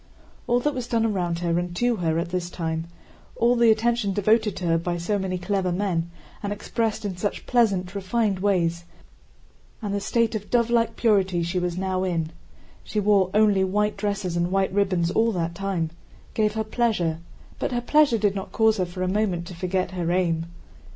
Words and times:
All 0.47 0.59
that 0.61 0.73
was 0.73 0.87
done 0.87 1.05
around 1.05 1.37
her 1.41 1.59
and 1.59 1.75
to 1.75 1.97
her 1.97 2.17
at 2.17 2.29
this 2.29 2.49
time, 2.49 2.87
all 3.35 3.55
the 3.55 3.69
attention 3.69 4.13
devoted 4.13 4.55
to 4.55 4.65
her 4.65 4.77
by 4.79 4.97
so 4.97 5.19
many 5.19 5.37
clever 5.37 5.71
men 5.71 6.09
and 6.41 6.51
expressed 6.51 7.05
in 7.05 7.17
such 7.17 7.45
pleasant, 7.45 7.93
refined 7.93 8.39
ways, 8.39 8.85
and 9.79 9.93
the 9.93 9.99
state 9.99 10.33
of 10.33 10.49
dove 10.49 10.71
like 10.71 10.95
purity 10.95 11.43
she 11.43 11.59
was 11.59 11.77
now 11.77 12.03
in 12.03 12.31
(she 12.83 12.99
wore 12.99 13.29
only 13.35 13.63
white 13.63 13.95
dresses 13.95 14.35
and 14.35 14.49
white 14.51 14.73
ribbons 14.73 15.11
all 15.11 15.31
that 15.33 15.53
time) 15.53 15.91
gave 16.33 16.55
her 16.55 16.63
pleasure, 16.63 17.19
but 17.59 17.71
her 17.71 17.79
pleasure 17.81 18.17
did 18.17 18.33
not 18.33 18.51
cause 18.51 18.77
her 18.77 18.87
for 18.87 19.03
a 19.03 19.07
moment 19.07 19.45
to 19.45 19.53
forget 19.55 19.91
her 19.91 20.11
aim. 20.11 20.47